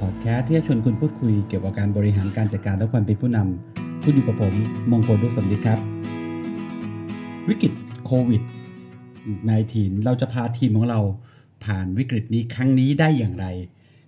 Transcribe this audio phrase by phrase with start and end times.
[0.00, 4.54] พอดแคสต์ที่จะชวนคุณพูดคุยเกี่ยวกับการบริหารการจัดการและความเป็นผู้นำคุณอยู่กับผม
[4.90, 5.78] มงคลดุสมฤทธิ์ครับ
[7.48, 7.72] วิกฤต
[8.04, 8.42] โควิด
[9.22, 11.00] -19 เราจะพาทีมของเรา
[11.64, 13.46] ผ่านวิกฤตนี้ครั้งนี้ได้อย่างไร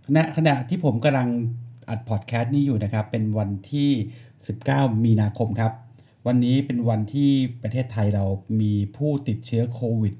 [0.06, 1.28] ขณะขณะที่ผมกำลัง
[1.88, 3.88] อัดพอดแคสต์นี้อยู่นะครับ เป็นวันที่
[4.46, 5.72] 19 มีนาคมครับ
[6.26, 7.30] วันนี้เป็นวันที่
[7.62, 8.24] ประเทศไทยเรา
[8.60, 10.14] มีผู้ติดเชื้อโควิด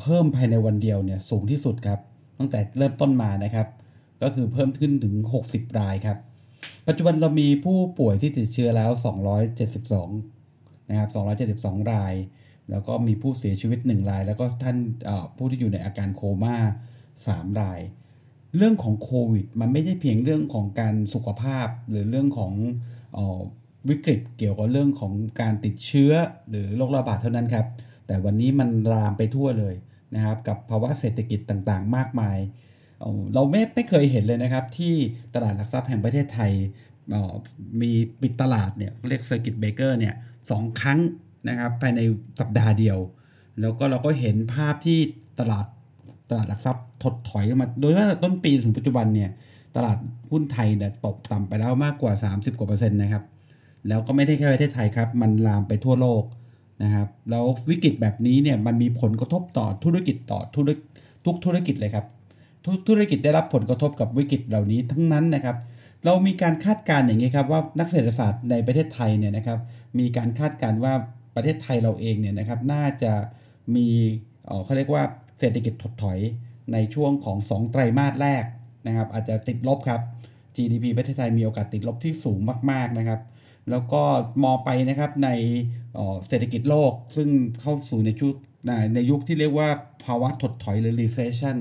[0.00, 2.00] เพิ่มภายในวันเดียวเนี่ยสูงที่สุดครับ
[2.38, 3.66] ตั้งแต่เริ่มต้นมานะครับ
[4.22, 5.14] ก็คือเพิ่มขึ้นถึง
[5.46, 6.18] 60 รายครับ
[6.86, 8.90] ปัจจุบันเรามีผู้ป่วยที่ติดเชื้อแล้ว
[10.10, 11.08] 272 นะครับ
[11.52, 12.14] 272 ราย
[12.70, 14.76] แล้วก็มีผู้เสียชีวิต 1 ราย แล้วก็ท่าน
[15.36, 16.56] ผู้ที่อยู่ในอาการโคม่า
[17.08, 17.80] 3 ราย
[18.56, 22.52] เรื่องของโควิด มันไม่ได้เพียงเรื่องของการสุขภาพ หรือเรื่องของ
[23.16, 23.40] ออ
[23.88, 26.12] วิกฤตเกี่ยวกับเรื่องของการติดเชื้อ
[26.50, 27.66] หรือโรคระบาดเท่านั้นครับ
[28.06, 29.74] แต่วันนี้มันลามไปทั่วเลย
[30.14, 32.38] นะครับ กับภาวะเศรษฐกิจต่างๆ มากมาย
[33.34, 34.94] เราไม่ไม่เคยเห็นเลยนะครับ ที่
[35.34, 36.52] ตลาดหลักทรัพย์แห่งประเทศไทย
[37.80, 40.14] มีปิดตลาดเนี่ยเรียก circuit breaker เนี่ย
[40.50, 40.98] สองครั้ง
[41.48, 42.00] นะครับภายใน
[42.40, 42.98] สัปดาห์เดียว
[43.60, 44.98] แล้วก็เราก็เห็นภาพที่
[45.40, 45.66] ตลาด
[46.30, 49.30] ตลาดหลักทรัพย์ถดถอยมา โดยว่าต้นปีถึงปัจจุบันเนี่ย
[49.76, 49.98] ตลาด
[50.30, 53.24] หุ้นไทยเนี่ยตกต่ำไปแล้วมากกว่า 30 กว่าเปอร์เซ็นต์นะครับ
[53.88, 56.24] แล้วก็ไม่ได้แค่ประเทศไทยครับ มันลามไปทั่วโลก
[56.82, 60.68] นะครับ แล้ววิกฤตแบบนี้เนี่ยมันมีผลกระทบต่อธุรกิจต่อธุร
[61.24, 62.06] ทุกธุรกิจเลยครับ
[62.88, 65.56] ธุรกิจได้รับผลกระทบกับวิกฤตเหล่านี้ทั้งนั้นนะครับ
[66.04, 69.58] เรามีการคาดการณ์อย่างนี้ครับว่านักเศรษฐศาสตร์ในประเทศไทยเนี่ยนะครับ
[69.98, 70.94] มีการคาดการณ์ว่า
[71.34, 73.12] ประเทศไทยเราเองเนี่ยนะครับน่าจะ
[73.74, 73.88] มี
[74.64, 75.02] เขาเรียกว่า
[75.38, 76.18] เศรษฐกิจถดถอย
[76.72, 78.44] ในช่วงของ 2 ไตรมาสแรก
[78.86, 80.00] นะครับ อาจจะติดลบครับ
[80.56, 82.38] GDP ประเทศไทยมีโอกาสติดลบที่สูง
[82.70, 83.20] มาก ๆนะครับ
[83.70, 84.02] แล้วก็
[84.44, 85.30] มองไปนะครับใน
[86.28, 87.28] เศรษฐกิจโลกซึ่ง
[87.60, 88.34] เข้าสู่ในชุด
[88.94, 89.68] ในยุคที่เรียกว่า
[90.04, 91.56] ภาวะถดถอยหรือ recession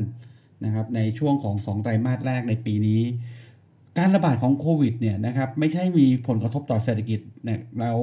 [0.66, 3.02] นะครับในช่วงของ 2 ไตรมาสแรกในปีนี้
[3.98, 7.98] การระบาดของโควิดเนี่ยนะครับไม่ใช่มีผลกระทบต่อเศรษฐกิจนะแล้ว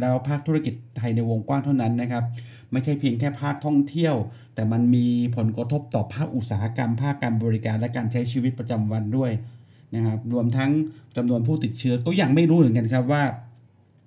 [0.00, 2.24] แล้วภาคธุรกิจไทยในวงกว้างเท่านั้นนะครับ
[2.72, 4.14] ไม่ใช่เพียงแค่ภาคท่องเที่ยว
[4.54, 9.30] แต่มันมีผลกระทบต่อภาคอุตสาหกรรม ภาคการบริการและการใช้ชีวิตประจำวันด้วย
[9.94, 10.70] นะครับ รวมทั้ง
[11.16, 13.22] จำนวนผู้ติดเชื้อก็ยังไม่รู้เหมือนกันครับว่า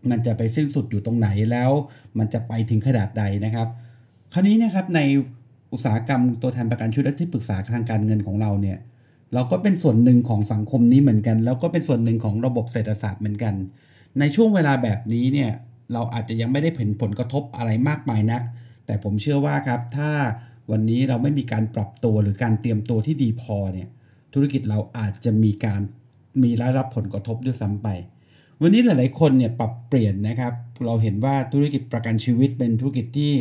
[0.09, 1.71] มันจะไปสิ้นสุดอยู่ตรงไหนแล้ว
[2.19, 3.67] มันจะไปถึงขนาดใดนะครับ
[4.33, 5.01] คราวนี้นะครับใน
[5.73, 8.77] อุตสาหกรรมตัวแทนประกันชีวิตและที่ปรึกษาทางการเงินของเราเนี่ย
[9.33, 13.53] เราก็เป็นส่วนหนึ่งของสังคมนี้เหมือนกัน แล้วก็เป็นส่วนหนึ่งของระบบเศรษฐศาสตร์เหมือนกัน
[14.19, 15.51] ในช่วงเวลาแบบนี้เนี่ย
[15.93, 18.41] เราอาจจะยังไม่ได้เห็นผลกระทบอะไรมากมายนัก
[18.85, 20.11] แต่ผมเชื่อว่าครับถ้า
[20.71, 23.87] วันนี้เราไม่มีการปรับตัวหรือการเตรียมตัวที่ดีพอเนี่ย
[24.33, 25.81] ธุรกิจเราอาจจะมีการ
[26.43, 27.87] มีรายรับผลกระทบด้วยซ้ำไป
[28.61, 30.53] วันนี้หลาย ๆ คนเนี่ยปรับเปลี่ยนนะครับ
[30.85, 33.33] เราเห็นว่าธุรกิจประกันชีวิตเป็นธุรกิจที่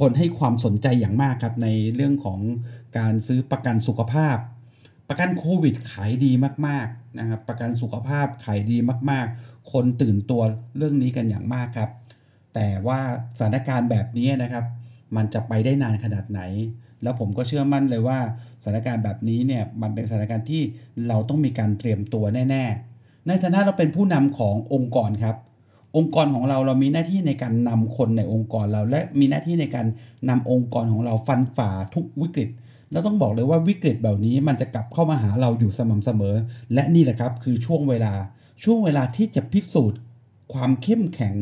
[0.00, 2.38] คนให้ความสนใจอย่างมากครับ ในเรื่องของ
[2.98, 4.36] การซื้อประกันสุขภาพ
[5.08, 6.32] ประกันโควิดขายดี
[6.66, 8.76] มากๆนะครับประกันสุขภาพขายดี
[9.10, 10.42] มาก ๆ คนตื่นตัว
[10.76, 11.90] เรื่องนี้กันอย่างมากครับ
[12.54, 13.00] แต่ว่า
[13.38, 14.64] สถานการณ์แบบนี้นะครับ
[15.16, 16.40] มันจะไปได้นานขนาดไหน
[17.02, 18.18] แล้วผมก็เชื่อมั่นเลยว่า
[18.62, 20.62] สถานการณ์แบบนี้เนี่ยมันเป็นสถานการณ์ที่
[21.08, 22.64] เราต้องมีการเตรียมตัวแน่
[22.96, 25.36] ๆ ในฐานะเราเป็นผู้นำขององค์กรครับ
[25.96, 29.86] องค์กรของเราเรามีหน้าที่ในการนำคนในองค์กรเรา และมีหน้าที่ในการ
[30.28, 32.50] นำองค์กรของเราฟันฝ่าทุกวิกฤต
[32.92, 36.34] แล้วต้องบอกเลยว่าวิกฤตแบบนี้มันจะกลับเข้ามาหาเราอยู่สม่ำเสมอ
[36.74, 38.12] และนี่แหละครับคือช่วงเวลา
[38.64, 40.00] ช่วงเวลาที่จะพิสูจน์
[40.52, 41.34] ความเข้มแข็ง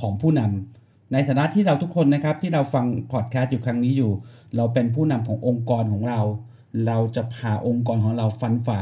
[0.00, 4.12] ของผู้นำในฐานะที่เราทุกคนนะครับที่เราฟังพอดแคสต์อยู่ครั้งนี้อยู่
[4.56, 6.20] เราเป็นผู้นำขององค์กรของเรา
[6.86, 8.80] เราจะพาองค์กรของเราฟันฝ่า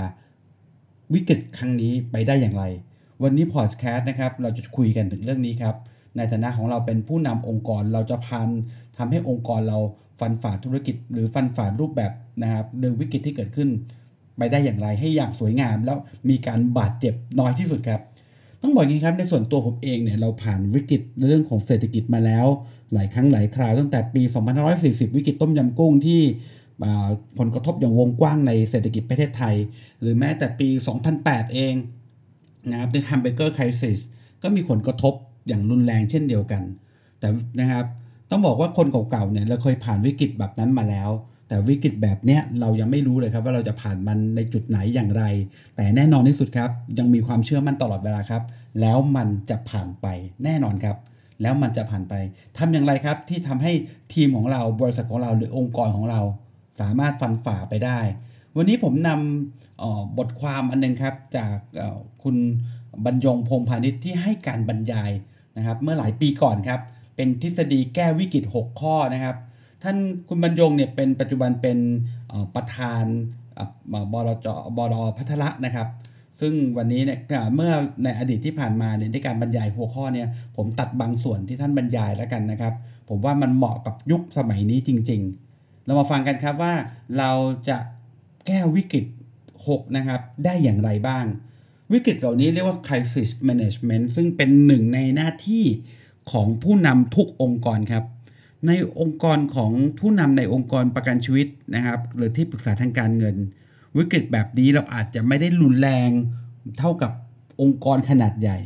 [1.14, 2.64] วิกฤตครั้งนี้ไปได้อย่างไร
[3.22, 5.74] วันนี้พอดแคสต์นะครับเราจะคุยกันถึงเรื่องนี้ครับ
[6.16, 8.48] ในฐานะของเราเป็นผู้นำองค์กรเราจะพัน
[8.96, 9.78] ทำให้องค์กรเรา
[10.20, 12.12] ฟันฝ่าธุรกิจ หรือฟันฝ่ารูปแบบ
[12.42, 13.68] นะครับเรื่อวิกฤตที่เกิดขึ้น
[14.38, 18.00] ไปได้อย่างไรให้อย่างสวยงาม แล้วมีการบาดเจ็บน้อยที่สุดครับ
[18.62, 22.46] ต้องบอกงี้ครับในส่วนตัวผมเองเนี่ยเราผ่านวิกฤตเรื่องของเศรษฐกิจมาแล้ว
[22.92, 24.22] หลายครั้งหลายคราวตั้งแต่ปี
[24.68, 26.20] 2540 วิกฤตต้มยำกุ้งที่
[27.38, 29.56] ผลกระทบอย่างวงกว้างในเศรษฐกิจประเทศไทย
[30.00, 30.68] หรือแม้แต่ปี
[31.12, 31.74] 2008 เอง
[32.70, 33.98] นะครับ The Hamburger Crisis
[34.42, 35.14] ก็มีผลกระทบ
[35.48, 36.62] อย่างรุนแรงเช่นเดียวกัน
[37.20, 37.28] แต่
[37.60, 37.86] นะครับ
[38.30, 41.10] ต้องบอกว่าคนเก่าๆเนี่ยเราเคยผ่านวิกฤตแบบนั้นมาแล้ว
[41.48, 45.24] แต่วิกฤตแบบเนี้ยเรายังไม่รู้เลยครับว่าเราจะผ่านมันในจุดไหนอย่างไร
[45.76, 48.42] แต่แน่นอนที่สุดครับ ยังมีความเชื่อมั่นตลอดเวลาครับ
[48.80, 50.06] แล้วมันจะผ่านไป
[50.44, 50.96] แน่นอนครับ
[51.42, 52.14] แล้วมันจะผ่านไป
[52.58, 53.72] ทำอย่างไรครับที่ทำให้
[54.14, 56.20] ทีมของเราบริษัทของเราหรือองค์กรของเรา
[56.80, 57.98] สามารถฟันฝ่าไปได้
[58.56, 61.56] วันนี้ผมนำบทความอันนึงครับจาก
[62.22, 62.36] คุณ
[63.04, 65.10] บรรยงพงพาณิชย์ที่ให้การบรรยาย
[65.56, 66.80] นะครับ เมื่อหลายปีก่อนครับ
[67.16, 69.36] เป็นทฤษฎีแก้วิกฤต 6 ข้อนะครับ
[69.82, 69.96] ท่าน
[70.28, 71.78] คุณบรรยงเนี่ยเป็นปัจจุบันเป็น
[72.54, 73.04] ประธาน
[74.12, 74.46] บลจ
[74.76, 75.88] บลพัทระนะครับ
[76.40, 77.18] ซึ่งวันนี้เนี่ย
[77.54, 77.72] เมื่อ
[78.04, 82.74] ในอดีตที่ผ่านมาเนี่ยในการบรรยายหัวข้อเนี่ยผมตัดบางส่วนที่ท่านบรรยายแล้วกันนะครับ
[83.08, 85.20] ผมว่ามันเหมาะกับยุคสมัยนี้จริง
[85.54, 86.72] ๆ เรามาฟังกันครับว่า
[87.18, 87.30] เรา
[87.68, 87.78] จะ
[88.46, 89.04] แก้วิกฤต
[89.50, 91.26] 6 นะครับ ได้อย่างไรบ้าง
[91.92, 95.64] วิกฤตเหล่านี้เรียกว่า crisis management ซึ่งเป็นหนึ่งในหน้าที่
[96.32, 98.04] ของผู้นำทุกองค์กรครับ
[98.66, 103.36] ในองค์กรของผู้นำในองค์กรประกันชีวิตนะครับ หรือที่ปรึกษาทางการเงิน
[103.96, 106.10] วิกฤตแบบนี้เราอาจจะไม่ได้รุนแรง
[106.78, 107.12] เท่ากับ
[107.60, 108.58] องค์กรขนาดใหญ่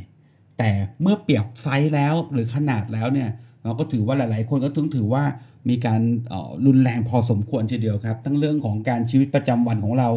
[0.59, 0.71] แต่
[1.01, 3.31] เมื่อเปรียบไซส์แล้วหรือขนาดแล้วเนี่ย
[3.79, 5.25] ก็ถือว่าหลาย ๆ คนก็ถึงถือว่า
[5.69, 6.01] มีการ
[6.67, 10.09] รุนแรงพอสมควรเช่นเดียวครับ ทั้งเรื่องของการชีวิตประจำวันของเรา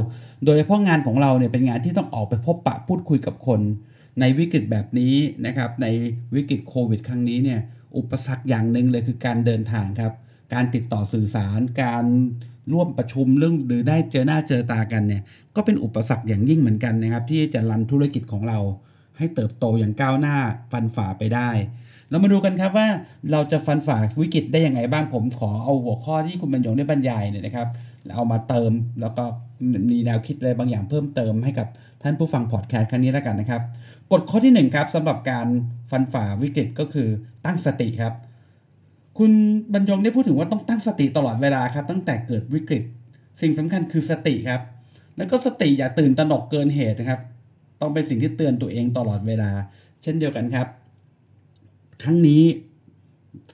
[0.46, 3.60] โดยเฉพาะงานของเราเนี่ยเป็นงานที่ต้องออกไปพบปะพูดคุยกับคน
[4.20, 5.14] ในวิกฤตแบบนี้
[5.46, 5.88] นะครับ ใน
[6.36, 7.60] วิกฤตโควิด ครั้งนี้เนี่ย
[7.98, 10.14] อุปสรรคอย่างหนึ่งเลยคือการเดินทางครับ
[10.54, 12.06] การติดต่อสื่อสาร การ
[12.74, 15.24] ร่วมประชุมเรื่องหรือได้เจอหน้าเจอตากันเนี่ย
[15.56, 18.60] ก็เป็นอุปสรรคอย่างยิ่งเหมือนกันนะครับ ที่จะรันธุรกิจของเรา
[19.18, 20.38] ให้เติบโตอย่างก้าวหน้า
[20.72, 21.50] ฟันฝ่าไปได้
[22.12, 22.88] เรามาดูกันครับว่า
[23.32, 27.68] เราจะฟันฝ่าวิกฤตได้ยังไงบ้างผมขอเอาหัวข้อที่คุณบรรยงได้บรรยายเนี่ยนะครับ
[28.16, 28.72] เอามาเติม
[29.02, 29.24] แล้วก็
[29.92, 31.68] มีแนวคิดอะไรบางอย่างเพิ่มเติมให้กับ
[32.04, 33.62] ท่านผู้ฟังพอดแคสต์ครั้งนี้แล้วกันนะครับ
[34.12, 35.48] กฎข้อที่1ครับสำหรับการ
[35.92, 37.08] ฟันฝ่าวิกฤตก็คือ
[37.46, 38.14] ตั้งสติครับ
[39.18, 39.32] คุณ
[39.74, 42.84] บรรยงได้พูดถึงว่าต้องตั้งสติตลอดเวลาครับตั้งแต่เกิดวิกฤต
[43.42, 44.62] สิ่งสำคัญคือสติครับ
[45.18, 47.20] แล้วก็สติอย่าตื่นตระหนกเกินเหตุนะครับ
[47.82, 49.52] ต้องเป็นสิ่งที่เตือนตัวเองตลอดเวลา
[50.04, 50.68] เช่นเดียวกันครับ
[52.04, 52.42] ครั้งนี้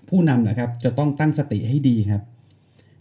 [0.09, 2.21] ผู้นำนะครับจะต้องตั้งสติให้ดีครับ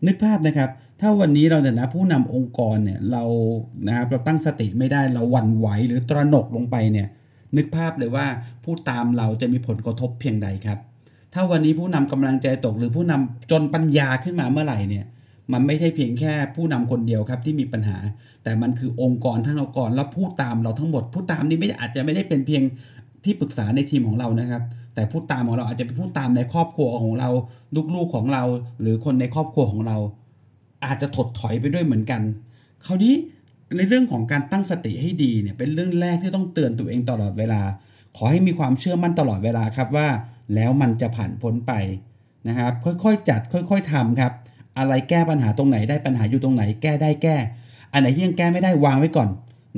[0.07, 0.71] นึกภาพนะครับ
[1.01, 3.25] ถ้าวันนี้เราเนี่ยนะผู้นำองค์กรเนี่ยเรา
[3.87, 7.09] นะครับเราตั้งสติไม่ได้เราหวั่นไหวหรือตระหนกลงไปเนี่ย
[7.57, 8.27] นึกภาพเลยว่า
[8.65, 10.79] ผู้ตามเราจะมีผลกระทบเพียงใดครับ
[11.35, 15.05] ถ้าวันนี้ผู้นำกำลังใจตกหรือผู้นำจนปัญญาขึ้นมาเมื่อไหร่เนี่ย
[15.53, 17.99] มันไม่ใช่เพียงแค่ผู้นำคนเดียวครับที่มีปัญหา
[18.45, 22.63] แต่มันคือองค์กรทั้งองค์กรและผู้ตามเราทั้งหมด ผู้ตามนี้ไม่อาจจะไม่ได้เป็นเพียง
[23.25, 24.63] ที่ปรึกษาในทีมของเรานะครับ
[24.97, 27.29] แต่ผู้ตามของเราอาจจะเป็นผู้ตามในครอบครัวของเรา
[27.95, 28.43] ลูกๆของเรา
[28.81, 29.97] หรือคนในครอบครัวของเรา
[30.85, 32.21] อาจจะถดถอยไปด้วยเหมือนกัน
[32.85, 33.15] คราวนี้
[33.77, 37.61] ในเรื่องของการตั้งสติให้ดีเนี่ยเป็นเรื่องแรกที่ต้องเตือนตัวเองตลอดเวลา
[38.17, 40.09] ขอให้มีความเชื่อมั่นตลอดเวลาครับว่า
[40.55, 41.73] แล้วมันจะผ่านพ้นไป
[42.49, 44.33] นะครับ ค่อยๆจัดค่อย ๆทำครับ
[44.79, 47.37] อะไรแก้ปัญหาตรงไหนได้ปัญหาอยู่ตรงไหนแก้ได้แก้
[47.93, 49.29] อันไหนที่ยังแก้ไม่ได้วางไว้ก่อน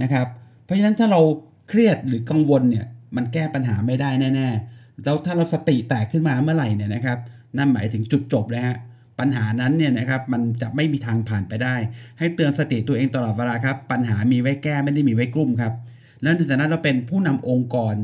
[0.03, 0.26] นะครับ
[0.64, 1.21] เพราะฉะนั้นถ้าเรา
[1.69, 2.87] เครียดหรือกังวลเนี่ย
[3.17, 7.19] มันแก้ปัญหาไม่ได้แน่ๆ แล้วถ้าเราสติแตกขึ้นมาเมื่อไหร่เนี่ยนะครับ
[7.59, 8.79] นั่นหมายถึงจุดจบเลยฮะ
[9.19, 11.75] ปัญหานั้นเนี่ยนะครับมันจะไม่มีทางผ่านไปได้
[12.19, 15.73] ให้เตือนสติตัวเองตลอดเวลาครับ ปัญหามีไว้แก้ไม่ได้มีไว้กลุ่มครับ
[16.23, 17.95] แล้วในฐานะเราเป็นผู้นำองค์กร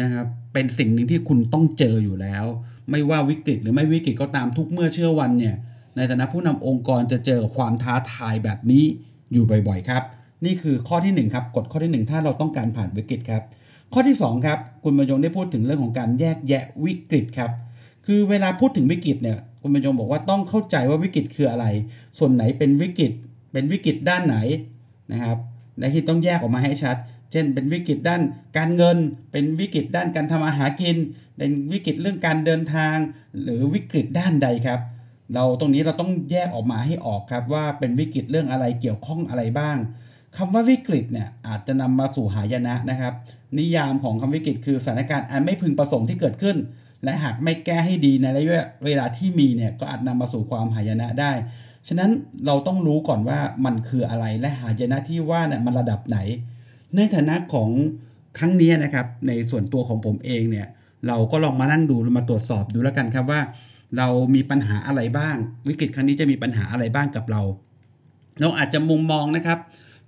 [0.00, 2.44] นะครับเป็นสิ่งหนึ่งที่คุณต้องเจออยู่แล้ว
[2.90, 5.56] ไม่ว่าวิกฤตหรือไม่วิกฤตก็ตามทุกเมื่อเชื่อวันเนี่ย
[5.96, 8.84] ในฐานะผู้นำองค์กรจะเจอความท้าทายแบบนี้
[9.32, 10.02] อยู่บ่อยๆครับ
[10.44, 13.42] นี่คือข้อที่1ครับกฎข้อที่ 1 ถ้าเราต้องการผ่านวิกฤตครับ
[13.96, 17.50] ข้อที่ 2 ครับ คุณมายงได้พูดถึงเรื่องของการแยกแยะวิกฤตครับ
[18.06, 21.66] คือเวลาพูดถึงวิกฤตเนี่ยคุณบรรยงบอกว่าต้องเข้าใจว่าวิกฤตคืออะไร
[22.18, 23.12] ส่วนไหนเป็นวิกฤต
[23.52, 24.36] เป็นวิกฤตด้านไหน
[25.12, 25.38] นะครับ
[25.78, 26.96] ในที่ต้องแยกออกมาให้ชัด
[27.32, 28.22] เช่น เป็นวิกฤตด้าน
[28.56, 28.98] การเงิน
[29.32, 30.96] เป็นวิกฤตด้านการทำอาหากิน
[31.36, 32.96] เป็นวิกฤตเรื่องการเดินทาง
[33.42, 34.80] หรือวิกฤตด้านใดครับ
[35.34, 39.76] เราตรงนี้เราต้องแยกออกมาให้ออกครับว่าเป็นวิกฤตเรื่องอะไรเกี่ยวข้องอะไรบ้าง
[40.36, 43.12] คำว่าวิกฤตเนี่ยอาจจะนำมาสู่หายนะนะครับ
[43.58, 46.56] นิยามของคำวิกฤตคือสถานการณ์อันไม่พึงประสงค์ที่เกิดขึ้น
[47.04, 51.32] และหากไม่แก้ให้ดีในระยะเวลาที่มีเนี่ยก็อาจนำมาสู่ความหายนะได้
[51.88, 52.10] ฉะนั้น
[52.46, 56.18] เราต้องรู้ก่อนว่ามันคืออะไรและหายนะที่ว่าเนี่ยมันระดับไหน
[56.96, 57.68] ในฐานะของ
[58.38, 60.66] ครั้งนี้นะครับในส่วนตัวของผมเองเนี่ย
[61.08, 63.40] เราก็ลองมานั่งดูมาตรวจสอบดูแล้วกันครับว่า
[63.98, 65.36] เรามีปัญหาอะไรบ้าง
[65.68, 67.42] วิกฤตครั้งนี้จะมีปัญหาอะไรบ้างกับเรา
[68.40, 69.58] เราอาจจะมุมมองนะครับ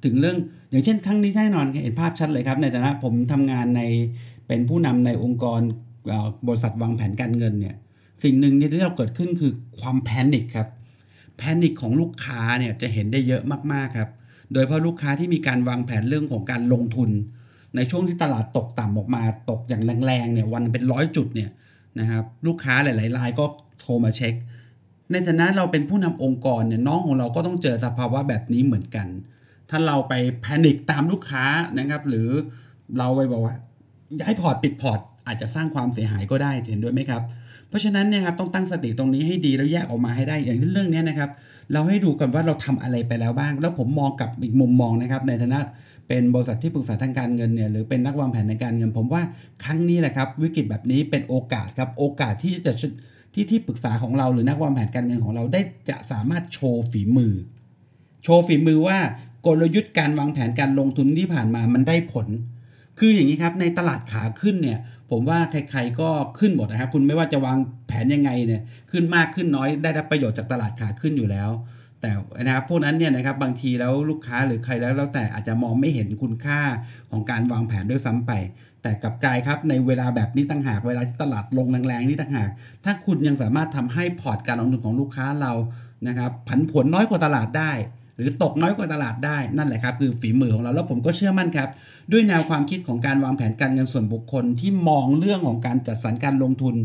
[0.07, 0.37] ถึงเรื่อง
[0.71, 3.83] อย่างเช่นครั้งนี้แน่นอนเห็นภาพชัดเลยครับ ในฐานะผมทำงานใน
[4.49, 5.61] เป็นผู้นำในองค์กร
[6.47, 7.77] บริษัทวางแผนการเงินเนี่ย
[8.23, 10.69] สิ่งหนึ่งที่เราเกิดขึ้นคือความแพนิคครับ
[11.37, 14.11] แพนิคของลูกค้าเนี่ยจะเห็นได้เยอะมากๆครับ
[14.53, 17.11] โดยเพราะลูกค้าที่มีการวางแผนเรื่องของการลงทุน
[17.77, 21.51] ในช่วงที่ตลาดตกต่ำออกมาตกอย่างแรงๆเนี่ยวันเป็นร้อยจุดเนี่ย
[22.01, 23.45] นะครับลูกค้าหลายๆรายก็
[23.81, 24.35] โทรมาเช็ค
[25.11, 29.07] ในฐานะเราเป็นผู้นำองค์กรเนี่ยน้องของเราก็ต้องเจอสภาวะแบบนี้เหมือนกัน
[29.71, 31.45] ถ้าเราไปแพนิคตามลูกค้า
[31.79, 32.29] นะครับ หรือ
[32.99, 33.55] เราไปบอกว่า
[34.21, 37.23] ย้ายพอร์ตปิดพอร์ตอาจจะสร้างความเสียหายก็ได้เห็นด้วยไหมครับ
[37.69, 41.31] เพราะฉะนั้นเนี่ยครับต้องตั้งสติตรงนี้ให้ดีแล้วแยกออกมาให้ได้อย่างที่เรื่องนี้นะครับ
[41.73, 45.61] เราให้ดูกันว่าเราทำอะไรไปแล้วบ้าง แล้วผมมองกับอีกมุมมองนะครับ ในฐานะ
[46.09, 49.23] เป็นบริษัทที่ปรึกษาทางการเงินเนี่ยหรือเป็นนักวางแผนในการเงิน ผมว่า
[49.65, 52.73] ครั้งนี้แหละครับ วิกฤตแบบนี้เป็นโอกาสครับโอกาสที่จะ
[53.35, 57.33] ที่ที่ปรึกษาของเราหรือนักวางแผนการเงินของเราได้จะสามารถโชว์ฝีมือ
[58.29, 58.99] โชว์ฝีมือว่า
[59.47, 62.27] กลยุทธ์การวางแผนการลงทุนที่ผ่านมามันได้ผล
[62.99, 64.79] คืออย่างนี้ครับในตลาดขาขึ้นเนี่ย
[65.11, 71.51] ผมว่าใครๆก็ขึ้นหมดนะครับคุณไม่ว่าจะวางแผนยังไงเนี่ยขึ้นมากขึ้นน้อยได้รับประโยชน์จากตลาดขาขึ้นอยู่แล้ว
[72.01, 72.11] แต่
[72.43, 76.61] นะครับพวกนั้นเนี่ยนะครับบางทีแล้วลูกค้าหรือใครแล้วแล้วแต่อาจจะมองไม่เห็นคุณค่า
[77.11, 78.33] ของการวางแผนด้วยซ้ำไป
[78.83, 82.51] แต่กับกายครับในเวลาแบบนี้ต่างหากเวลาที่ตลาดลงแรงๆนี่ต่างหาก
[82.85, 85.53] ถ้าคุณยังสามารถทำให้พอร์ตการลงทุนของลูกค้าเรา
[86.09, 87.73] นะครับผันผวนน้อยกว่าตลาดได้
[88.17, 91.69] หรือตกน้อยกว่าตลาดได้นั่นแหละครับคือฝีมือของเราแล้วผมก็เชื่อมั่นครับ
[92.13, 96.77] ด้วยแนวความคิดของการวางแผนการเงินส่วนบุคคลที่มองเรื่องของการจัดสรรการลงทุน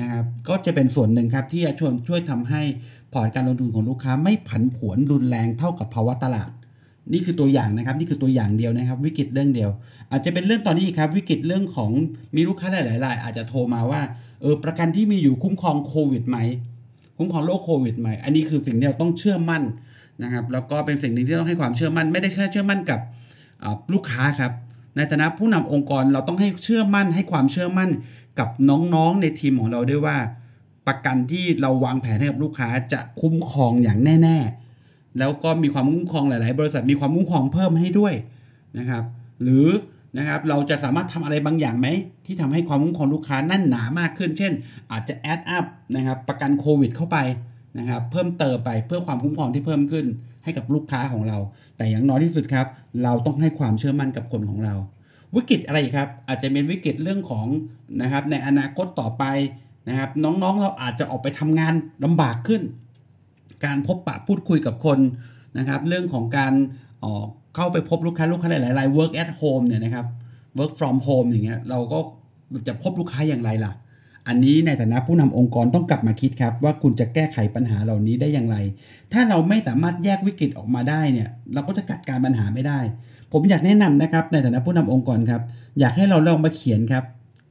[0.00, 2.62] นะครับก็จะเป็นส่วนหนึ่งครับที่จะช่วยช่วยทำให้
[3.12, 6.50] พอร์ตการลงทุนของลูกค้าไม่ผันผวนรุนแรงเท่ากับภาวะตลาด
[7.12, 9.70] นี่คือตัวอย่างนะครับนี่คือตัวอย่างเดียวนะครับ วิกฤตเรื่องเดียว
[10.10, 11.90] อาจจะเป็นเรื่องตอนนี้ครับวิกฤตเรื่องของ
[12.36, 14.00] มีลูกค้าหลายๆรายอาจจะโทรมาว่า
[14.40, 16.38] เออประกันที่มีอยู่คุ้มครองโควิดไหม
[17.18, 19.62] คุ้มครองโรคโควิดไหมอันนี้คือสิ่งที่เราต้องเชื่อมั่น
[20.22, 23.00] นะครับแล้วก็เป็นสิ่งหนึ่งที่ต้องให้ความเชื่อมั่น ไม่ได้แค่เชื่อมั่นกับ
[23.92, 24.52] ลูกค้าครับ
[24.96, 27.90] ในฐานะผู้นำองค์กรเราต้องให้เชื่อมั่น ให้ความเชื่อมั่น
[28.38, 28.48] กับ
[28.94, 30.16] น้องๆในทีมของเราด้วยว่า
[30.86, 34.38] ประกันที่เราวางแผนให้กับลูกค้าจะคุ้มครองอย่างแน่
[34.78, 38.14] ๆ แล้วก็มีความคุ้มครองหลาย ๆ บริษัทมีความคุ้มครองเพิ่มให้ด้วย
[38.78, 39.04] นะครับ
[39.42, 39.68] หรือ
[40.18, 41.88] นะครับเราจะสามารถทำอะไรบางอย่างไหม
[42.26, 44.52] ที่ทำให้ความคุ้มครองลูกค้านั่นหนามากขึ้น เช่น
[44.92, 45.64] อาจจะแอดอัพ
[45.96, 47.16] นะครับประกันโควิดเข้าไป
[47.78, 50.06] นะครับเพิ่มเติมไปเพื่อความคุ้มครองที่เพิ่มขึ้น
[50.44, 51.38] ให้กับลูกค้าของเรา
[51.76, 52.66] แต่อย่างน้อยที่สุดครับ
[53.04, 54.74] เราต้องให้ความเชื่อมั่นกับคนของเรา
[55.34, 57.46] วิกฤตอะไรครับ อาจจะเป็นวิกฤตเรื่องของ
[58.02, 59.24] นะครับในอนาคตต่อไป
[59.88, 61.74] นะครับ น้องๆเราอาจจะออกไปทำงาน
[62.04, 62.62] ลำบากขึ้น
[63.64, 64.98] การพบปะพูดคุยกับคน
[65.58, 66.52] นะครับ เรื่องของการ
[67.04, 70.06] ออกเข้าไปพบลูกค้าลูกค้าหลายๆ work at home เนี่ยนะครับ
[70.58, 71.98] work from home อย่างเงี้ยเราก็
[72.68, 73.72] จะพบลูกค้าอย่างไรล่ะ
[74.28, 78.56] อันนี้ในฐานะผู้นำองค์กรต้องกลับมาคิดครับ ว่าคุณจะแก้ไขปัญหาเหล่านี้ได้อย่างไร
[79.12, 82.80] ถ้าเราไม่สามารถแยกวิกฤตออกมาได้เนี่ย เราก็จะจัดการปัญหาไม่ได้
[83.32, 85.42] ผมอยากแนะนำนะครับ ในฐานะผู้นำองค์กรครับ
[85.80, 87.04] อยากให้เราลองมาเขียนครับ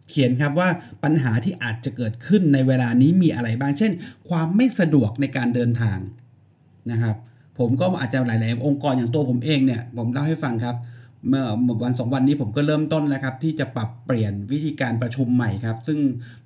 [0.10, 0.70] เขียนครับว่า
[1.04, 3.92] ปัญหาที่อาจจะเกิดขึ้นในเวลานี้มีอะไรบ้าง เช่น
[4.30, 5.98] ความไม่สะดวกในการเดินทาง
[6.92, 7.16] นะครับ
[7.58, 10.76] ผมก็อาจจะหลาย ๆ องค์กรอย่างตัวผมเองเนี่ย ผมเล่าให้ฟังครับ
[11.28, 11.44] เมื่อ
[11.84, 16.00] วันสองวันนี้ผมก็เริ่มต้นแล้วครับ ที่จะปรับเปลี่ยนวิธีการประชุมใหม่ครับ ซึ่ง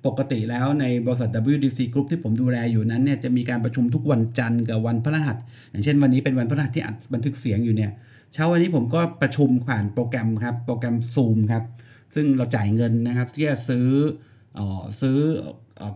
[0.06, 5.36] ปกติแล้วในบริษัท WDC Group ที่ผมดูแลอยู่นั้นเนี่ยจะมีการประชุมทุกวันจันทร์กับวันพฤหัส
[5.70, 7.90] อย่างเช่นวันนี้เป็นวันพฤหัสที่อัดบันทึกเสียงอยู่เนี่ย
[8.32, 11.64] เช้าวันนี้ผมก็ประชุมผ่านโปรแกรมครับ โปรแกรม Zoom ครับ
[12.14, 14.33] ซึ่งเราจ่ายเงินนะครับที่จะซื้ออ
[15.00, 15.18] ซื้อ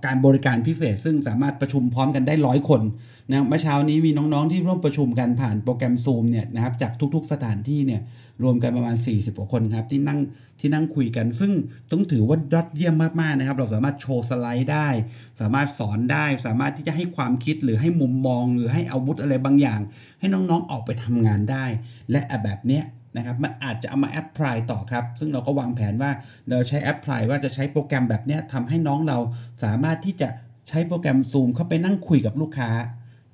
[0.06, 2.82] การบริการพิเศษ ซึ่งสามารถประชุมพร้อมกันได้ร้อยคน
[3.30, 8.00] นะเมื่อเช้านี้มีน้องๆที่ร่วมประชุมกันผ่านโปรแกรม Zoom เนี่ยนะครับจากทุกๆสถานที่เนี่ย
[8.42, 10.18] รวมกันประมาณ 40กว่าคนครับที่นั่ง
[10.60, 11.52] ที่นั่งคุยกัน ซึ่ง
[11.90, 14.88] ต้องถือว่ายอดเยี่ยมมากๆนะครับ เราสามารถโชว์สไลด์ได้
[15.40, 19.80] สามารถสอนได้ สามารถที่จะให้ความคิดหรือให้มุมมอง หรือให้อาวุธอะไรบางอย่าง
[20.20, 21.64] ให้น้องๆออกไปทำงานได้
[22.10, 22.84] และแบบเนี้ย
[23.18, 26.10] นะครับมันอาจจะเอามาแอปพลายต่อครับ ซึ่งเราก็วางแผนว่า
[26.48, 29.18] เราใช้แอปพลายว่าจะใช้โปรแกรมแบบนี้ทำให้น้องเรา
[29.64, 30.28] สามารถที่จะ
[30.68, 32.70] ใช้โปรแกรม Zoom เข้าไปนั่งคุยกับลูกค้า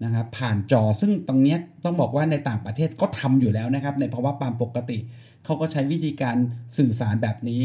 [0.04, 4.98] นะครับผ่านจอซึ่งตรงนี้ต้องบอกว่าในต่างประเทศก็ทำอยู่แล้วนะครับ ในภาวะปามปกติ
[5.44, 6.36] เขาก็ใช้วิธีการ
[6.78, 7.64] สื่อสารแบบนี้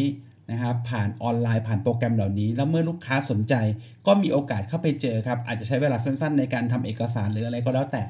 [0.52, 3.54] นะครับผ่านออนไลน์ผ่านโปรแกรมเหล่านี้ แล้วเมื่อลูกค้าสนใจ
[4.08, 8.04] ก็มีโอกาสเข้าไปเจอครับ อาจจะใช้เวลาสั้นๆ ในการทำเอกสารหรืออะไรก็แล้วแต่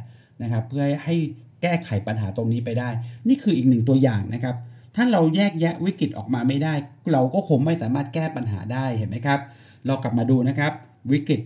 [0.44, 1.16] นะครับ เพื่อให้
[1.62, 2.90] แก้ไขปัญหาตรงนี้ไปได้
[3.28, 4.56] นี่คืออีกหนึ่งตัวอย่างนะครับ
[4.96, 6.74] ถ้าเราแยกแยะวิกฤตออกมาไม่ได้
[7.14, 9.40] เราก็คงไม่สามารถแก้ปัญหาได้เห็นไหมครับ
[9.88, 10.72] เรากลับมาดูนะครับ
[11.12, 11.42] วิกฤต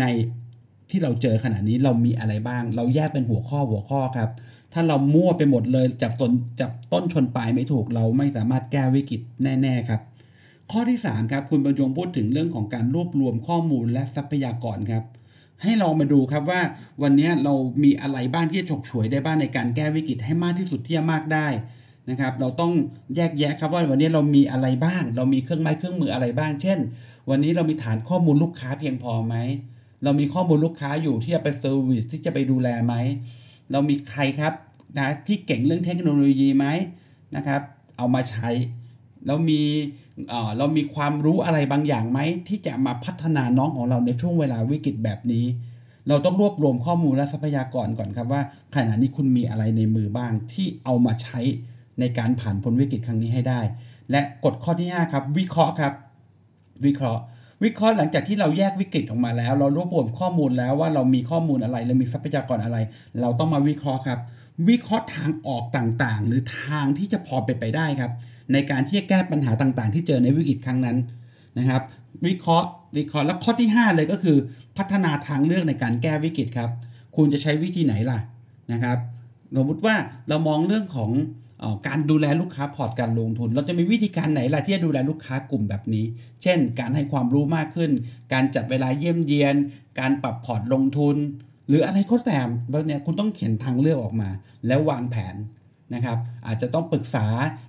[0.00, 0.04] ใน
[0.90, 4.30] ที่เราเจอขณะนี้เรามีอะไรบ้าง เราแยกเป็นหัวข้อหัวข้อครับ
[4.72, 10.00] ถ้าเรามั่วไปหมดเลยจับต้นจับต้นชนปลายไม่ถูก เราไม่สามารถแก้วิกฤตแน่ ๆครับ
[10.72, 15.04] ข้อที่3ครับคุณประยงพูดถึงเรื่องของการรวบรวมข้อมูลและทรัพยากรครับ
[15.62, 16.60] ให้ลองมาดูครับว่า
[17.02, 21.46] วันนี้เรามีอะไรบ้างที่จะฉกฉวยได้บ้างในการแก้วิกฤตให้มากที่สุดที่จะมากได้
[22.10, 22.72] นะครับ เราต้อง
[23.16, 26.78] แยกแยะครับว่าวันนี้เรามีอะไรบ้าง เรามีเครื่องไม้เครื่องมืออะไรบ้าง เช่น
[27.30, 29.36] วันนี้เรามีฐานข้อมูลลูกค้าเพียงพอไหม
[30.04, 32.94] เรามีข้อมูลลูกค้าอยู่ที่จะไป service ที่จะไปดูแลไหม
[33.72, 34.52] เรามีใครครับ
[34.98, 36.66] นะที่เก่งเรื่องเทคโนโลยีไหม
[37.36, 37.60] นะครับ
[37.96, 38.48] เอามาใช้
[39.26, 39.62] แล้วมี
[40.58, 42.18] เรามีความรู้อะไรบางอย่างไหม
[42.48, 45.44] ที่จะมาพัฒนาน้องของเราในช่วงเวลาวิกฤตแบบนี้
[46.08, 48.42] เราต้องรวบรวมข้อมูลและทรัพยากรก่อนครับว่า
[48.74, 51.40] ขณะนี้คุณมีอะไรในมือบ้างที่เอามาใช้
[52.00, 53.60] ในการผ่านพ้นวิกฤตครั้งนี้ให้ได้
[54.10, 55.92] และกฎข้อที่5ครับวิเคราะห์ครับ
[56.84, 57.22] วิเคราะห์
[57.64, 62.78] วิเคราะห์หลังจากที่เราแยกวิกฤตออกมาแล้ว เรารวบรวมข้อมูลแล้วว่าเรามีข้อมูลอะไรเรามีทรัพยากรอะไร
[63.20, 64.18] เราต้องมาวิเคราะห์ครับ
[64.68, 68.12] วิเคราะห์ทางออกต่างๆ หรือทางที่จะพอเป็นไปได้ครับ
[68.52, 70.96] ในการที่จะแก้ปัญหาต่างๆ ที่เจอในวิกฤตครั้งนั้น
[71.58, 71.82] นะครับ
[72.26, 74.36] วิเคราะห์วิเคราะห์แล้วข้อที่ 5 เลยก็คือ
[74.78, 76.70] พัฒนาทางเลือกในการแก้วิกฤตครับ
[77.16, 78.18] คุณจะใช้วิธีไหนล่ะ
[78.72, 78.98] นะครับ
[79.56, 79.94] สมมติว่า
[80.28, 81.10] เรามองเรื่องของ
[81.86, 86.04] การดูแลลูกค้าพอร์ตการลงทุน เราจะมีวิธีการไหนล่ะที่จะดูแลลูกค้ากลุ่มแบบนี้
[86.42, 87.90] เช่น การให้ความรู้มากขึ้น
[88.32, 89.56] การจัดเวลาเยี่ยมเยียน
[90.00, 91.16] การปรับพอร์ตลงทุน
[91.68, 94.28] หรืออะไรก็ตามแบบนี้คุณต้องเขียนทางเลือกออกมา
[94.66, 95.34] แล้ววางแผน
[95.94, 97.26] นะครับอาจจะต้องปรึกษา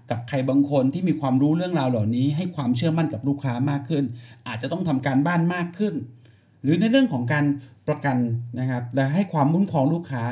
[0.09, 4.03] กับใครบางคนที่มีความรู้เรื่องราวเหล่านี้ ให้ความเชื่อมั่นกับลูกค้ามากขึ้น
[4.47, 5.93] อาจจะต้องทำการบ้านมากขึ้น
[6.63, 7.45] หรือในเรื่องของการ
[7.87, 8.17] ประกัน
[8.59, 10.23] นะครับและให้ความมุ่งครองลูกค้า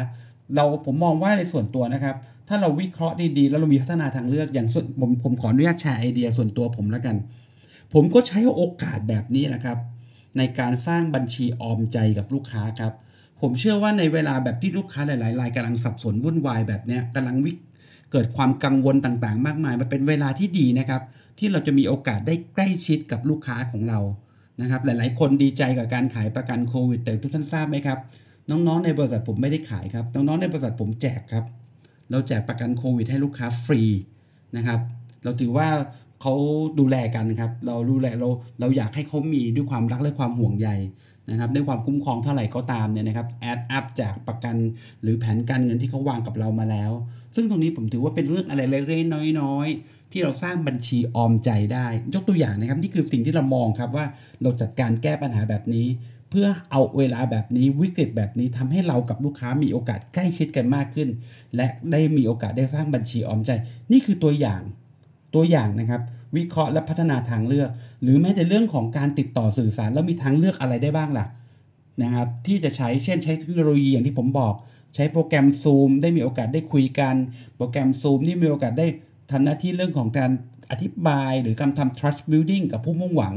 [0.56, 2.16] เราผมมองว่าในส่วนตัวนะครับ
[2.48, 4.68] ถ้าเราวิเคราะห์ดีๆ แล้วเรามีพัฒนาทางเลือกอย่าง
[5.00, 7.16] ผมผมขออนุญาตแชร์ไอเดียส่วนตัวผมแล้วกัน
[7.94, 9.78] ผมก็ใช้โอกาสแบบนี้นะครับ
[10.38, 12.94] ในการสร้างบัญชีออมใจกับลูกค้าครับ
[13.42, 17.52] ผมเชื่อว่าในเวลาแบบที่ลูกค้าหลาย ๆ รายกำลังสับสนวุ่นวายแบบนี้กำลังวิ
[18.12, 21.02] เกิดความกังวลต่างๆ มากมาย มันเป็นเวลาที่ดีนะครับ
[21.40, 24.00] ที่เราจะมีโอกาสได้ใกล้ชิดกับลูกค้าของเรา
[24.62, 28.00] นะครับ หลายๆ คนดีใจกับการขายประกันโควิด แต่ทุกท่านทราบไหมครับ
[28.50, 31.46] น้องๆ ในบริษัทผมไม่ได้ขายครับ น้องๆ ในบริษัทผมแจกครับ
[32.12, 33.82] เราแจกประกันโควิด ให้ลูกค้าฟรี
[34.58, 34.80] นะครับ
[35.24, 35.68] เราถือว่า
[36.22, 36.34] เขา
[36.80, 40.70] ดูแลกันครับ เราดูแลเราเราอยากให้เขามีด้วยความรักและความห่วงใย
[41.30, 44.56] นะครับด้วยความคุ้มครองเท่าไหร่ก็ตามเนี่ยนะครับแอดอัพจากประกัน
[45.02, 46.92] หรือแผนการเงินที่เขาวางกับเรามาแล้ว
[47.36, 54.06] ซึ่งตรงนี้ผมถือว่าเป็นเรื่องอะไรเล็กๆน้อยๆ ที่เราสร้างบัญชีออมใจได้ ยกตัวอย่างนะครับนี่คือสิ่งที่เรามองครับว่า
[54.42, 55.88] เราจัดการแก้ปัญหาแบบนี้
[56.30, 61.10] เพื่อเอาเวลาแบบนี้วิกฤตแบบนี้ทำให้เรากับลูกค้ามีโอกาสใกล้ชิดกันมากขึ้น
[61.56, 63.52] และได้มีโอกาสได้สร้างบัญชีออมใจ
[63.92, 64.62] นี่คือตัวอย่าง
[65.36, 66.02] ตัวอย่างนะครับ
[66.38, 67.70] วิเคราะห์และพัฒนาทางเลือก
[68.04, 71.26] หรือแม้แต่เรื่องของการติดต่อสื่อสาร แล้วมีทางเลือกอะไรได้บ้างล่ะ
[72.04, 74.54] นะครับที่จะใช้เช่นใช้เทคโนโลยีอย่างที่ผมบอก
[74.96, 77.16] ใช้โปรแกรม Zoom ได้มีโอกาสได้คุยกัน
[77.56, 78.88] โปรแกรม Zoom นี่มีโอกาสได้
[79.32, 80.32] ทำหน้าที่เรื่องของการ
[80.72, 83.36] อธิบาย หรือการทำ trust building กับผู้มุ่งหวัง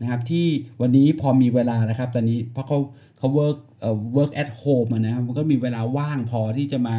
[0.00, 0.46] นะครับที่
[0.80, 2.78] วันนี้พอมีเวลาแล้วครับ ตอนนี้เพราะเขา
[3.18, 6.96] เขา work เอ่อ work at home นะครับมันก็มีเวลาว่างพอที่จะมา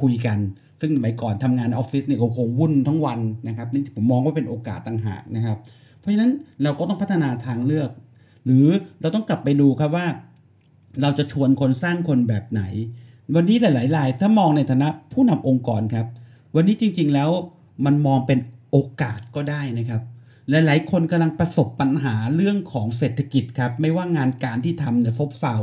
[0.00, 0.38] คุยกัน
[0.80, 5.58] ซึ่งสมัยก่อนทำงานออฟฟิศเนี่ยคงวุ่นทั้งวันนะครับนี่ผมมองว่าเป็นโอกาสต่างหากนะครับ
[5.98, 7.90] เพราะฉะนั้นเราก็ต้องพัฒนาทางเลือก
[8.44, 8.66] หรือ
[9.00, 10.06] เราต้องกลับไปดูครับว่า
[11.02, 12.62] เราจะชวนคนสร้างคนแบบไหน
[13.34, 16.06] วันนี้หลายๆรายถ้ามองในฐานะผู้นำองค์กรครับ
[16.54, 17.30] วันนี้จริง ๆแล้ว
[17.84, 18.38] มันมองเป็น
[18.70, 20.02] โอกาสก็ได้นะครับ
[20.50, 25.56] หลายๆคนกำลังประสบปัญหาเรื่องของเศรษฐกิจครับ ไม่ว่างานการที่ทำเนี่ยซบเซา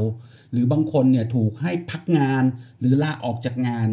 [0.52, 2.44] หรือบางคนเนี่ยถูกให้พักงาน
[2.80, 3.90] หรือลาออกจากงาน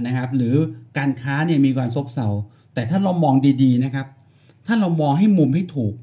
[0.00, 0.54] นะครับหรือ
[0.98, 2.28] การค้าเนี่ยมีการซบเซา
[2.74, 4.06] แต่ถ้าเรามองดีๆนะครับ
[4.66, 5.94] ถ้าเรามองให้มุมให้ถูก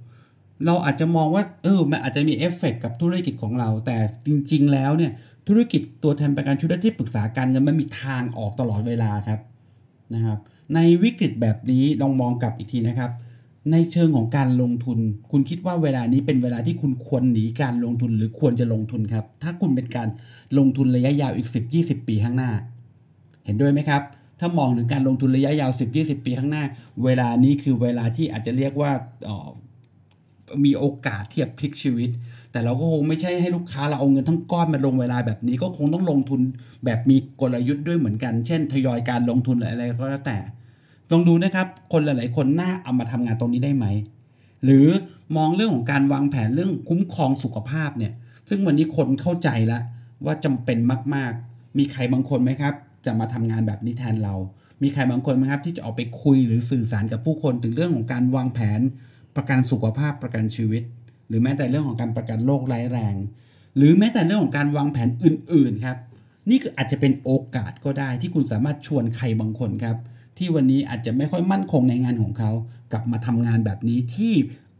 [0.65, 5.12] เราอาจจะมองว่าเออมันอาจจะมีเอฟเฟกกับธุรกิจของเรา แต่จริง ๆ แล้วเนี่ย
[5.48, 9.39] ธุรกิจตัวแทนประกันชุดที่ปรึกษากันจะมันมีทางออกตลอดเวลาครับ
[10.13, 10.39] นะครับ
[10.76, 13.12] ในวิกฤตแบบนี้ลองมองกลับอีกทีนะครับ
[13.71, 15.00] ในเชิงของการลงทุน
[15.32, 20.08] คุณคิดว่าเวลานี้เป็นเวลาที่คุณควรหนีการลงทุนหรือควรจะลงทุนครับ ถ้าคุณเป็นการ
[20.58, 22.52] ลงทุนระยะยาวอีก 10 20 ปีข้างหน้า
[23.45, 24.01] เห็นด้วยไหมครับ
[24.39, 26.63] ถ้ามองถึงการลงทุนระยะยาว 10 20 ปีข้างหน้า
[27.03, 28.91] เวลานี้คือเวลาที่อาจจะเรียกว่า
[30.65, 32.10] มีโอกาสที่จะพลิกชีวิต
[32.51, 36.41] แต่เราก็คงไม่ใช่ให้ลูกค้าเราเอาเงินทั้งก้อนมาลงเวลาแบบนี้ ก็คงต้องลงทุน
[36.86, 40.38] แบบมีกลยุทธ์ด้วยเหมือนกัน เช่น ทยอยการลงทุนอะไรก็แล้วแต่
[41.12, 43.86] ลองดูนะครับ คนหลาย ๆ คนน่าเอามาทำงานตรงนี้ได้ไหม
[44.63, 44.88] หรือ
[45.38, 48.13] มองเรื่องของการวางแผนเรื่องคุ้มครองสุขภาพเนี่ย
[48.49, 49.81] ซึ่งวันนี้คนเข้าใจแล้ว
[50.25, 50.77] ว่าจำเป็น
[51.15, 52.73] มาก ๆ มีใครบางคนไหมครับ
[53.06, 54.36] จะมาทำงานแบบนี้แทนเรา
[54.84, 58.80] มีใครบางคนไหมครับ ที่จะออกไปคุยหรือสื่อสารกับผู้คนถึงเรื่องของการวางแผน
[59.36, 60.84] ประกันสุขภาพประกันชีวิต
[61.28, 63.15] หรือแม้แต่เรื่องของการประกันโรคร้ายแรง
[63.78, 65.98] หรือแม้แต่เรื่องของการวางแผนอื่น ๆ ครับ
[66.50, 69.98] นี่คืออาจจะเป็นโอกาสก็ได้ที่คุณสามารถชวนใครบางคนครับ
[70.38, 72.52] ที่วันนี้อาจจะไม่ค่อยมั่นคงในงานของเขา
[72.91, 74.34] กลับมาทำงานแบบนี้ที่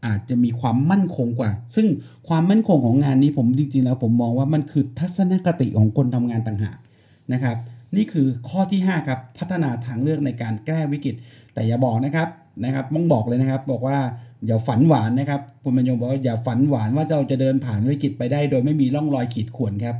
[0.06, 1.86] อาจจะมีความมั่นคงกว่า ซึ่ง
[2.28, 6.78] ความมั่นคงของงานนี้ผมจริงๆแล้วผมมองว่ามันคือทัศนคติของคนทำงานต่างหาก
[7.32, 7.56] นะครับ
[7.96, 11.14] นี่คือข้อที่ 5 ครับ พัฒนาทางเลือกในการแก้วิกฤต
[11.54, 12.28] แต่อย่าบอกนะครับ
[12.64, 13.98] นะครับต้องบอกเลยนะครับ บอกว่า
[14.46, 19.96] อย่าฝันหวานนะครับคุณบรรยงบอกว่าอย่าฝันหวานว่าเราจะเดินผ่านวิกฤตไปได้ โดยไม่มีร่องรอยขีดข่วนครับ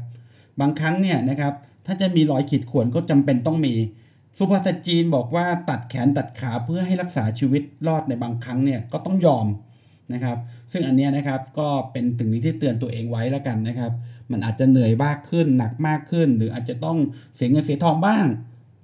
[0.60, 1.52] บางครั้งเนี่ยนะครับ
[1.86, 3.74] ถ้าจะมีรอยขีดข่วนก็จำเป็นต้องมี
[4.38, 9.46] สุภาษิตจีนบอกว่าตัดแขนตัดขาเพื่อให้รักษาชีวิตรอดในบางครั้งเนี่ยก็ต้องยอม
[10.12, 10.38] นะครับ
[10.72, 13.92] ซึ่งอันนี้นะครับก็เป็นถึงนี้ที่เตือนตัวเองไว้แล้วกันนะครับ
[14.32, 16.98] มันอาจจะเหนื่อยมากขึ้น หนักมากขึ้น หรืออาจจะต้อง
[17.34, 18.26] เสียเงินเสียทองบ้าง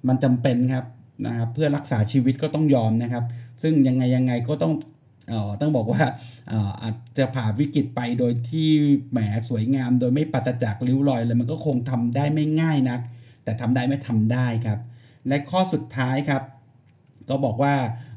[0.09, 0.85] มันจำเป็นครับ
[1.26, 3.24] นะครับเพื่อรักษาชีวิตก็ต้องยอมนะครับ
[3.62, 4.74] ซึ่งยังไงยังไงก็ต้อง
[5.28, 6.02] เอ่อต้องบอกว่า
[6.48, 8.68] เอ่ออาจจะผ่าวิกฤตไปโดยที่
[9.11, 13.00] แหมสวยงาม โดยไม่ปัสจากริ้วรอยเลยมันก็คงทำได้ไม่ง่ายนัก
[13.44, 14.78] แต่ทำได้ไม่ทำได้ครับ
[15.28, 16.42] และข้อสุดท้ายครับ
[17.28, 17.74] ก็บอกว่า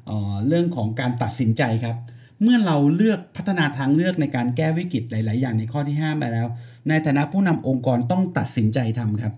[0.08, 1.96] เอ่อเรื่องของการตัดสินใจครับ
[2.43, 6.48] เมื่อเราเลือกพัฒนาทางเลือกในการแก้วิกฤตหลาย ๆ อย่างในข้อที่ 5 ไปแล้ว
[6.89, 9.34] ในฐานะผู้นำองค์กรต้องตัดสินใจทำครับ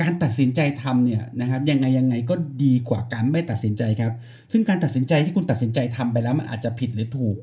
[0.00, 4.12] การตัดสินใจทำเนี่ยนะครับยังไงยังไงก็ดีกว่าการไม่ตัดสินใจครับ
[4.52, 7.36] ซึ่งการตัดสินใจที่คุณตัดสินใจทำไปแล้วมันอาจจะผิดหรือถูก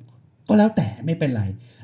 [0.50, 1.44] ก็แล้วแต่ไม่เป็นไร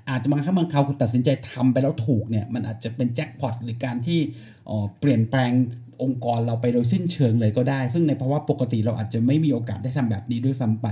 [0.10, 4.20] อาจจะบางครั้งบางคราวคุณตัดสินใจทำไปแล้วถูกเนี่ยมันอาจจะเป็นแจ็คพอตหรือการที่
[4.68, 5.52] เอ่อเปลี่ยนแปลง
[6.02, 10.88] องค์กรเราไปโดยสิ้นเชิงเลยก็ได้ ซึ่งในภาวะปกติเราอาจจะไม่มีโอกาสได้ทำแบบนี้ด้วยซ้ำไป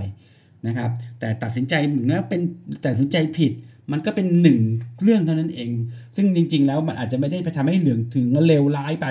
[0.68, 2.42] นะครับ แต่ตัดสินใจเหมือนว่าเป็น
[2.86, 3.52] ตัดสินใจผิด
[3.92, 4.60] มันก็เป็นหนึ่ง
[5.04, 5.70] เรื่องเท่านั้นเอง
[6.16, 9.08] ซึ่งจริง ๆ แล้วมันอาจจะไม่ได้ไปทำให้เหลืองถึงเลวร้ายไป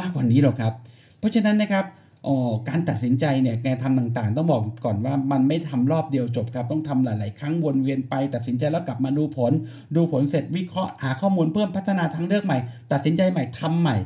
[0.00, 0.72] มากกว่านี้หรอกครับ
[1.18, 1.84] เพราะฉะนั้นนะครับ
[2.26, 9.52] ออการตัดสินใจเนี่ยการทำต่างๆ ต้องบอกก่อนว่ามันไม่ทำรอบเดียวจบครับ ต้องทำหลาย ๆ ครั้งวนเวียนไป ตัดสินใจแล้วกลับมาดูผล
[9.96, 12.58] ดูผลเสร็จวิเคราะห์หาข้อมูลเพิ่มพัฒนาทางเลือกใหม่
[12.92, 13.96] ตัดสินใจใหม่ทำใหม่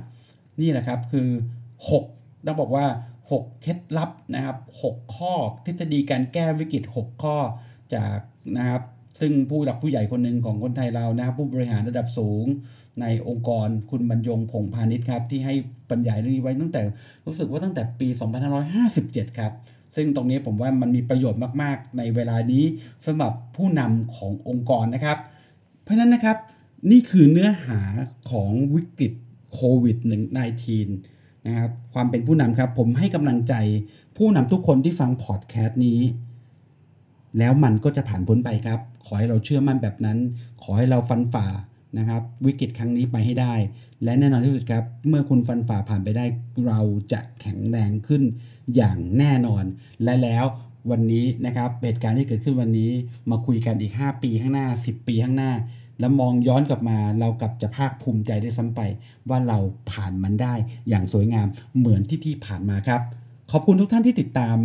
[0.61, 1.29] นี่แหละครับคือ
[1.87, 2.87] 6 ต้องบอกว่า
[3.33, 7.37] 6 เคล็ดลับนะครับ 6 ข้อทฤษฎีการแก้วิกฤต 6 ข้อ
[7.95, 8.19] จาก
[8.59, 8.83] นะครับ
[9.21, 12.45] ซึ่งผู้หลักผู้ใหญ่คนหนึ่งของคนไทยเรานะครับผู้บริหารระดับสูง
[13.01, 15.55] ในองค์กรคุณบรรยงพงพาณิชย์ครับ ที่ให้
[15.91, 16.83] บรรยายเรื่องนี้ไว้ตั้งแต่
[17.27, 18.09] รู้สึกว่าตั้งแต่ปี
[18.73, 19.53] 2557 ครับ
[19.97, 22.65] ซึ่งตรงนี้ผมว่ามันมีประโยชน์มาก ๆ ในเวลานี้
[23.07, 25.19] สำหรับผู้นำขององค์กรนะครับ
[25.83, 26.37] เพราะฉะนั้นนะครับ
[26.91, 27.81] นี่คือเนื้อหา
[28.31, 29.13] ของวิกฤต
[29.55, 29.99] โควิด
[30.59, 31.12] -19
[31.47, 33.55] นะครับความเป็นผู้นำครับ ผมให้กำลังใจ
[34.17, 36.01] ผู้นำทุกคนที่ฟังพอดแคสต์นี้
[37.39, 40.19] แล้วมันก็จะผ่านพ้นไปครับ ขอให้เราเชื่อมั่นแบบนั้น
[40.63, 41.47] ขอให้เราฟันฝ่า
[41.99, 43.55] นะครับวิกฤตครั้งนี้ไปให้ได้
[44.05, 46.25] และแน่นอนที่สุดครับ เมื่อคุณฟันฝ่าผ่านไปได้
[46.67, 46.81] เรา
[47.13, 48.23] จะแข็งแรงขึ้น
[48.75, 49.65] อย่างแน่นอน
[50.05, 50.45] และแล้ว
[50.91, 52.91] วันนี้นะครับเหตุการณ์ที่เกิดขึ้นวันนี้
[53.31, 55.53] มาคุยกันอีก 5 ปีข้างหน้า 10 ปีข้างหน้า
[56.01, 58.81] แล้วมองย้อนกลับมาเรากลับจะภาคภูมิใจได้ซ้ำไป
[59.29, 59.59] ว่าเรา
[59.91, 60.55] ผ่านมันได้
[60.89, 61.47] อย่างสวยงาม
[61.79, 63.01] เหมือนที่ที่ผ่านมาครับ
[63.51, 64.57] ขอบคุณทุกท่านที่ติดตาม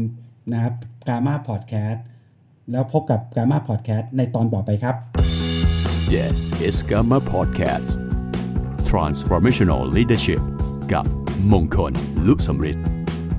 [0.53, 0.73] นะครับ
[1.07, 2.05] กา m าพอดแคสต์
[2.71, 4.95] แล้วพบกับกา m าพอดแคสต์ในตอนต่อไปครับ
[6.13, 7.89] This is Gamma Podcast
[8.89, 10.41] Transformational Leadership
[10.93, 11.05] กับ
[11.51, 11.93] มงคล
[12.27, 12.85] ลุสมฤทธิ์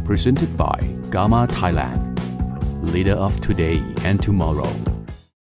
[0.07, 0.79] Presented by
[1.14, 2.01] Gamma Thailand
[2.92, 3.77] Leader of today
[4.09, 4.72] and tomorrow